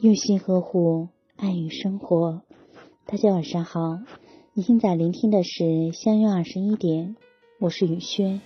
[0.00, 2.40] 用心呵护，爱与生活。
[3.04, 3.98] 大家晚上好，
[4.54, 7.16] 你现在聆听的是相约二十一点，
[7.58, 8.40] 我是雨轩。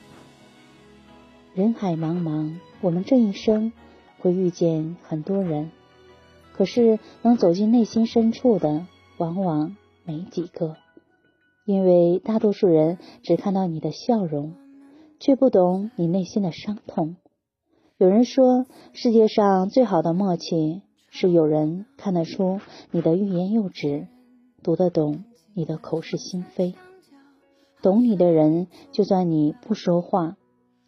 [1.55, 3.73] 人海茫茫，我们这一生
[4.19, 5.71] 会遇见很多人，
[6.55, 10.75] 可是能走进内心深处的，往往没几个。
[11.65, 14.55] 因为大多数人只看到你的笑容，
[15.21, 17.15] 却不懂你内心的伤痛。
[17.97, 20.83] 有人说，世界上最好的默契。
[21.17, 22.59] 是有人看得出
[22.91, 24.09] 你的欲言又止，
[24.65, 25.23] 读得懂
[25.55, 26.75] 你的口是心非。
[27.81, 30.37] 懂你的人，就算你不说话，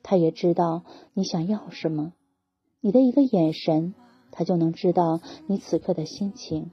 [0.03, 0.83] 他也知道
[1.15, 2.13] 你想要什么。
[2.81, 3.95] 你的一个眼神，
[4.33, 6.73] 他就能知道你此刻的心情。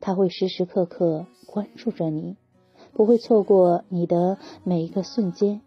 [0.00, 2.38] 他会时时刻刻关注着你，
[2.94, 5.60] 不会错过你的每一个瞬间，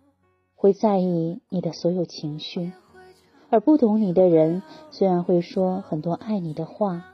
[0.56, 2.72] 会在意你的所有情绪。
[3.52, 7.06] 而不懂你的人，虽然会说很多爱你的话。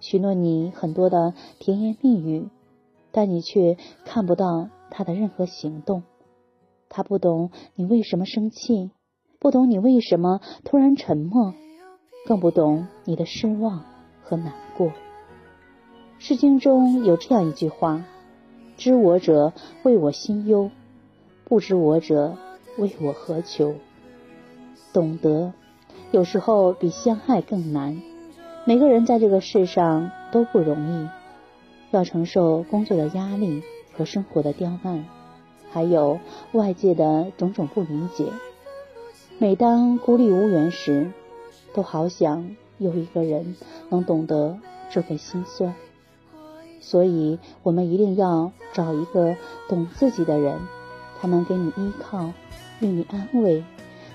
[0.00, 2.48] 许诺你很多的甜言蜜语，
[3.10, 6.02] 但你却看不到他的任何行动。
[6.88, 8.90] 他不懂你为什么生气，
[9.38, 11.52] 不懂你为什么突然沉默，
[12.26, 13.84] 更不懂你的失望
[14.22, 14.92] 和难过。
[16.18, 18.04] 诗经中有这样一句话
[18.76, 20.70] ：“知我者，为我心忧；
[21.44, 22.36] 不知我者，
[22.78, 23.74] 为我何求？”
[24.92, 25.52] 懂得，
[26.10, 28.02] 有时候比相爱更难。
[28.68, 31.08] 每个人在这个世上都不容易，
[31.90, 33.62] 要承受工作的压力
[33.96, 35.06] 和生活的刁难，
[35.72, 36.20] 还有
[36.52, 38.26] 外界的种种不理解。
[39.38, 41.10] 每当孤立无援时，
[41.72, 43.56] 都好想有一个人
[43.88, 44.58] 能懂得
[44.90, 45.74] 这份心酸。
[46.78, 49.34] 所以，我们一定要找一个
[49.66, 50.58] 懂自己的人，
[51.18, 52.34] 他能给你依靠，
[52.80, 53.64] 与你安慰，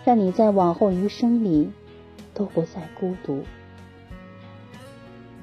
[0.05, 1.71] 让你在往后余生里
[2.35, 3.41] 都不再孤独。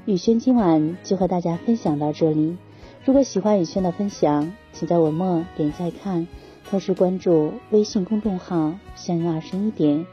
[0.07, 2.57] 雨轩今晚就和大家分享到这里。
[3.05, 6.27] 如果喜欢雨轩的分享，请在文末点再看，
[6.69, 10.07] 同时关注微信公众号“相约二十一点”，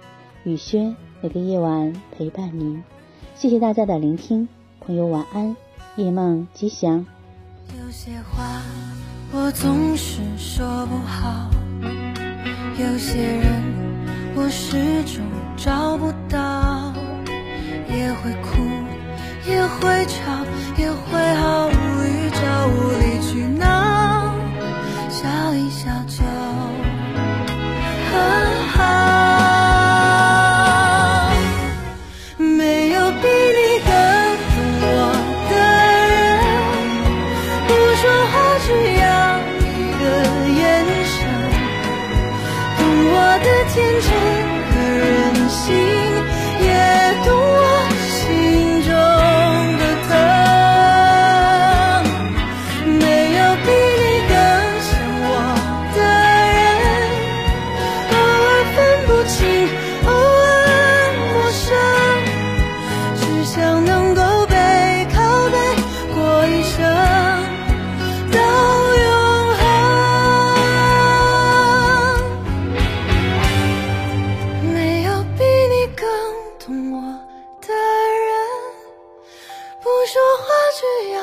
[0.44, 2.84] 雨轩每个夜晚陪伴您。
[3.36, 4.48] 谢谢大家的聆听，
[4.82, 5.56] 朋友晚安，
[5.96, 7.06] 夜梦吉祥。
[7.80, 8.62] 有些话
[9.34, 11.50] 我总是说不好，
[12.78, 13.64] 有些人
[14.36, 15.24] 我始终
[15.56, 16.94] 找不到，
[17.90, 18.57] 也会哭。
[19.68, 20.16] 会吵，
[20.78, 21.72] 也会毫无
[22.04, 23.30] 预兆，无理取
[23.60, 24.34] 闹，
[25.10, 26.24] 笑一笑就
[28.10, 28.14] 很
[28.70, 28.76] 好。
[32.40, 33.90] 没有比你更
[34.54, 34.86] 懂我
[35.50, 35.54] 的
[36.06, 36.40] 人，
[37.68, 38.34] 不说话，
[38.66, 38.68] 只
[39.00, 39.06] 要
[39.60, 39.66] 一
[40.00, 40.04] 个
[40.60, 40.62] 眼
[41.06, 41.16] 神，
[42.78, 42.80] 懂
[43.12, 44.10] 我的天真
[44.70, 44.74] 和
[45.04, 45.12] 任
[45.50, 45.66] 性，
[80.08, 81.20] 说话只要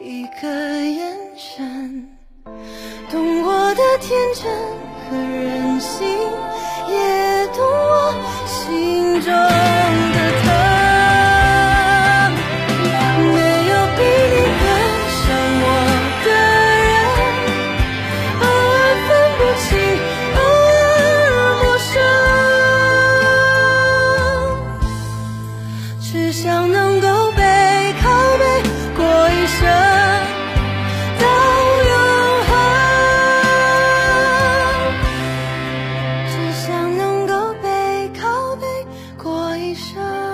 [0.00, 2.08] 一个眼神，
[3.08, 4.42] 懂我的天真
[5.08, 6.08] 和任性。
[39.94, 40.25] 这。